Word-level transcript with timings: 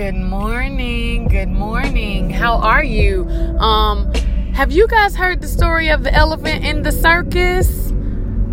Good 0.00 0.16
morning. 0.16 1.28
Good 1.28 1.50
morning. 1.50 2.30
How 2.30 2.56
are 2.56 2.82
you? 2.82 3.28
Um, 3.58 4.10
have 4.54 4.72
you 4.72 4.88
guys 4.88 5.14
heard 5.14 5.42
the 5.42 5.46
story 5.46 5.90
of 5.90 6.04
the 6.04 6.14
elephant 6.14 6.64
in 6.64 6.80
the 6.80 6.90
circus? 6.90 7.92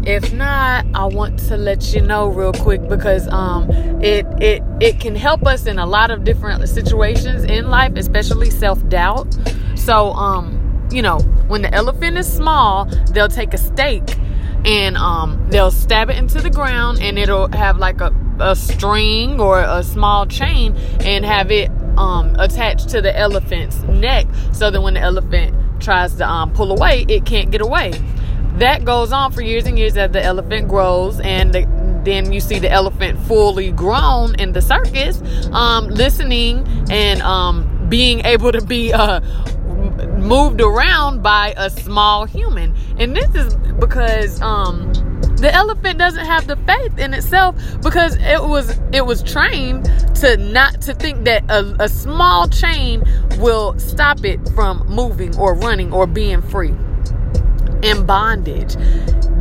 If 0.05 0.33
not, 0.33 0.85
I 0.93 1.05
want 1.05 1.39
to 1.47 1.55
let 1.55 1.93
you 1.93 2.01
know 2.01 2.27
real 2.27 2.51
quick 2.51 2.85
because 2.89 3.29
um 3.29 3.71
it 4.01 4.25
it 4.41 4.61
it 4.81 4.99
can 4.99 5.15
help 5.15 5.47
us 5.47 5.67
in 5.67 5.79
a 5.79 5.85
lot 5.85 6.11
of 6.11 6.25
different 6.25 6.67
situations 6.67 7.45
in 7.45 7.69
life, 7.69 7.93
especially 7.95 8.49
self-doubt. 8.49 9.33
So 9.75 10.11
um, 10.11 10.89
you 10.91 11.01
know, 11.01 11.19
when 11.47 11.61
the 11.61 11.73
elephant 11.73 12.17
is 12.17 12.27
small, 12.29 12.87
they'll 13.13 13.29
take 13.29 13.53
a 13.53 13.57
stake 13.57 14.17
and 14.65 14.97
um 14.97 15.47
they'll 15.49 15.71
stab 15.71 16.09
it 16.09 16.17
into 16.17 16.41
the 16.41 16.49
ground 16.49 17.01
and 17.01 17.17
it'll 17.17 17.49
have 17.53 17.77
like 17.77 18.01
a 18.01 18.13
a 18.39 18.55
string 18.55 19.39
or 19.39 19.61
a 19.61 19.83
small 19.83 20.25
chain 20.25 20.75
and 21.01 21.25
have 21.25 21.51
it 21.51 21.71
um, 21.97 22.35
attached 22.37 22.89
to 22.89 23.01
the 23.01 23.17
elephant's 23.17 23.81
neck 23.83 24.27
so 24.53 24.69
that 24.69 24.81
when 24.81 24.93
the 24.93 24.99
elephant 24.99 25.55
tries 25.81 26.15
to 26.15 26.27
um, 26.27 26.51
pull 26.53 26.71
away, 26.71 27.05
it 27.07 27.25
can't 27.25 27.51
get 27.51 27.61
away. 27.61 27.93
That 28.55 28.85
goes 28.85 29.11
on 29.11 29.31
for 29.31 29.41
years 29.41 29.65
and 29.65 29.77
years 29.77 29.97
as 29.97 30.11
the 30.11 30.23
elephant 30.23 30.67
grows, 30.67 31.19
and 31.19 31.53
the, 31.53 31.67
then 32.03 32.31
you 32.31 32.39
see 32.39 32.57
the 32.57 32.71
elephant 32.71 33.19
fully 33.27 33.71
grown 33.71 34.33
in 34.39 34.53
the 34.53 34.61
circus, 34.61 35.21
um, 35.51 35.87
listening 35.89 36.67
and 36.89 37.21
um, 37.21 37.87
being 37.87 38.25
able 38.25 38.51
to 38.51 38.61
be 38.61 38.93
uh, 38.93 39.19
moved 40.17 40.59
around 40.61 41.21
by 41.21 41.53
a 41.55 41.69
small 41.69 42.25
human. 42.25 42.75
And 42.97 43.15
this 43.15 43.33
is 43.35 43.55
because 43.79 44.41
um, 44.41 44.91
the 45.37 45.53
elephant 45.53 45.99
doesn't 45.99 46.25
have 46.25 46.47
the 46.47 46.55
faith 46.57 46.97
in 46.97 47.13
itself 47.13 47.55
because 47.83 48.17
it 48.19 48.41
was 48.41 48.79
it 48.91 49.05
was 49.05 49.21
trained 49.21 49.85
to 50.15 50.37
not 50.37 50.81
to 50.81 50.93
think 50.95 51.25
that 51.25 51.43
a, 51.49 51.83
a 51.83 51.89
small 51.89 52.47
chain 52.47 53.03
will 53.37 53.77
stop 53.77 54.25
it 54.25 54.39
from 54.49 54.85
moving 54.87 55.37
or 55.37 55.53
running 55.53 55.93
or 55.93 56.07
being 56.07 56.41
free 56.41 56.73
in 57.83 58.05
bondage 58.05 58.73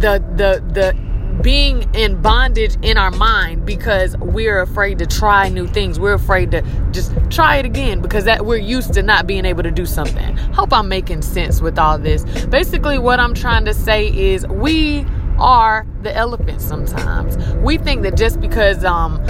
the 0.00 0.22
the 0.36 0.62
the 0.72 1.06
being 1.42 1.88
in 1.94 2.20
bondage 2.20 2.76
in 2.82 2.96
our 2.96 3.10
mind 3.10 3.64
because 3.66 4.16
we're 4.18 4.60
afraid 4.60 4.98
to 4.98 5.06
try 5.06 5.48
new 5.48 5.66
things. 5.66 6.00
We're 6.00 6.14
afraid 6.14 6.50
to 6.52 6.62
just 6.92 7.12
try 7.30 7.56
it 7.56 7.66
again 7.66 8.00
because 8.00 8.24
that 8.24 8.46
we're 8.46 8.56
used 8.56 8.94
to 8.94 9.02
not 9.02 9.26
being 9.26 9.44
able 9.44 9.62
to 9.62 9.70
do 9.70 9.86
something. 9.86 10.36
Hope 10.36 10.72
I'm 10.72 10.88
making 10.88 11.22
sense 11.22 11.60
with 11.60 11.78
all 11.78 11.98
this. 11.98 12.24
Basically 12.46 12.98
what 12.98 13.20
I'm 13.20 13.34
trying 13.34 13.64
to 13.66 13.74
say 13.74 14.08
is 14.08 14.46
we 14.46 15.06
are 15.38 15.86
the 16.02 16.14
elephant 16.14 16.60
sometimes. 16.60 17.36
We 17.56 17.78
think 17.78 18.02
that 18.02 18.16
just 18.16 18.40
because 18.40 18.84
um 18.84 19.24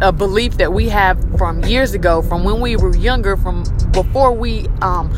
a 0.00 0.12
belief 0.12 0.56
that 0.56 0.72
we 0.72 0.88
have 0.88 1.18
from 1.36 1.62
years 1.64 1.92
ago, 1.92 2.22
from 2.22 2.42
when 2.44 2.60
we 2.60 2.76
were 2.76 2.96
younger, 2.96 3.36
from 3.36 3.64
before 3.92 4.32
we 4.32 4.66
um 4.82 5.10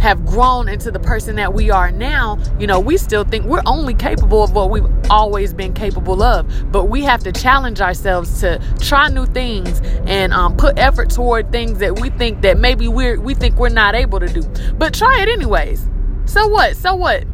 have 0.00 0.24
grown 0.24 0.68
into 0.68 0.90
the 0.90 1.00
person 1.00 1.36
that 1.36 1.52
we 1.52 1.70
are 1.70 1.90
now, 1.90 2.38
you 2.58 2.66
know, 2.66 2.78
we 2.78 2.96
still 2.96 3.24
think 3.24 3.44
we're 3.44 3.62
only 3.66 3.94
capable 3.94 4.44
of 4.44 4.52
what 4.52 4.70
we've 4.70 4.86
always 5.10 5.52
been 5.52 5.72
capable 5.72 6.22
of. 6.22 6.46
But 6.70 6.84
we 6.84 7.02
have 7.02 7.22
to 7.24 7.32
challenge 7.32 7.80
ourselves 7.80 8.40
to 8.40 8.60
try 8.80 9.08
new 9.08 9.26
things 9.26 9.80
and 10.06 10.32
um, 10.32 10.56
put 10.56 10.78
effort 10.78 11.10
toward 11.10 11.50
things 11.50 11.78
that 11.78 12.00
we 12.00 12.10
think 12.10 12.42
that 12.42 12.58
maybe 12.58 12.88
we're 12.88 13.20
we 13.20 13.34
think 13.34 13.56
we're 13.56 13.68
not 13.68 13.94
able 13.94 14.20
to 14.20 14.28
do. 14.28 14.42
But 14.74 14.94
try 14.94 15.20
it 15.20 15.28
anyways. 15.28 15.88
So 16.26 16.46
what? 16.46 16.76
So 16.76 16.94
what? 16.94 17.24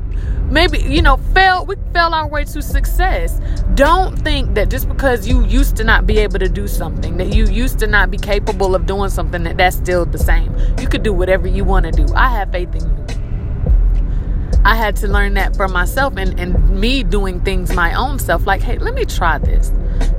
Maybe 0.54 0.78
you 0.78 1.02
know 1.02 1.16
fail 1.34 1.66
we 1.66 1.74
fail 1.92 2.14
our 2.14 2.28
way 2.28 2.44
to 2.44 2.62
success. 2.62 3.40
Don't 3.74 4.16
think 4.16 4.54
that 4.54 4.70
just 4.70 4.88
because 4.88 5.26
you 5.26 5.44
used 5.44 5.76
to 5.76 5.84
not 5.84 6.06
be 6.06 6.18
able 6.18 6.38
to 6.38 6.48
do 6.48 6.68
something 6.68 7.16
that 7.16 7.34
you 7.34 7.46
used 7.46 7.80
to 7.80 7.88
not 7.88 8.10
be 8.10 8.16
capable 8.16 8.74
of 8.74 8.86
doing 8.86 9.10
something 9.10 9.42
that 9.42 9.56
that's 9.56 9.76
still 9.76 10.06
the 10.06 10.18
same. 10.18 10.56
You 10.78 10.86
could 10.86 11.02
do 11.02 11.12
whatever 11.12 11.48
you 11.48 11.64
want 11.64 11.86
to 11.86 11.92
do. 11.92 12.06
I 12.14 12.28
have 12.28 12.52
faith 12.52 12.72
in 12.74 12.82
you. 12.82 13.04
I 14.64 14.76
had 14.76 14.96
to 14.96 15.08
learn 15.08 15.34
that 15.34 15.56
for 15.56 15.66
myself 15.66 16.16
and 16.16 16.38
and 16.38 16.70
me 16.70 17.02
doing 17.02 17.40
things 17.40 17.74
my 17.74 17.92
own 17.94 18.18
self 18.18 18.46
like 18.46 18.62
hey 18.62 18.78
let 18.78 18.94
me 18.94 19.04
try 19.04 19.38
this. 19.38 19.72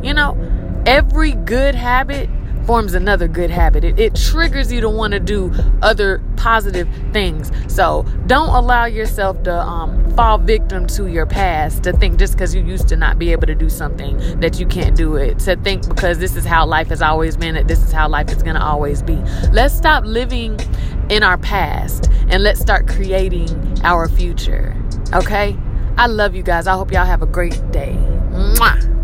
You 0.03 0.13
know 0.13 0.37
every 0.85 1.31
good 1.31 1.75
habit 1.75 2.29
forms 2.65 2.93
another 2.93 3.27
good 3.27 3.49
habit. 3.51 3.83
It, 3.83 3.99
it 3.99 4.15
triggers 4.15 4.71
you 4.71 4.81
to 4.81 4.89
want 4.89 5.13
to 5.13 5.19
do 5.19 5.53
other 5.81 6.21
positive 6.35 6.89
things. 7.13 7.51
So 7.67 8.05
don't 8.25 8.49
allow 8.49 8.85
yourself 8.85 9.41
to 9.43 9.53
um, 9.53 10.04
fall 10.15 10.37
victim 10.37 10.87
to 10.87 11.07
your 11.07 11.25
past, 11.25 11.83
to 11.83 11.91
think 11.93 12.17
just 12.17 12.33
because 12.33 12.55
you 12.55 12.63
used 12.63 12.87
to 12.87 12.95
not 12.95 13.19
be 13.19 13.31
able 13.31 13.47
to 13.47 13.55
do 13.55 13.69
something 13.69 14.17
that 14.39 14.59
you 14.59 14.65
can't 14.65 14.95
do 14.95 15.15
it, 15.15 15.39
to 15.39 15.55
think 15.57 15.87
because 15.87 16.19
this 16.19 16.35
is 16.35 16.45
how 16.45 16.65
life 16.65 16.87
has 16.87 17.01
always 17.01 17.35
been, 17.35 17.55
that 17.55 17.67
this 17.67 17.83
is 17.83 17.91
how 17.91 18.07
life 18.07 18.29
is 18.29 18.41
going 18.41 18.55
to 18.55 18.63
always 18.63 19.01
be. 19.01 19.15
Let's 19.51 19.73
stop 19.73 20.05
living 20.05 20.59
in 21.09 21.23
our 21.23 21.37
past 21.37 22.09
and 22.29 22.43
let's 22.43 22.59
start 22.59 22.87
creating 22.87 23.49
our 23.83 24.07
future. 24.07 24.75
Okay? 25.13 25.57
I 25.97 26.07
love 26.07 26.35
you 26.35 26.43
guys. 26.43 26.67
I 26.67 26.73
hope 26.73 26.91
y'all 26.91 27.05
have 27.05 27.21
a 27.21 27.27
great 27.27 27.61
day. 27.71 27.95
Mwah. 28.31 28.94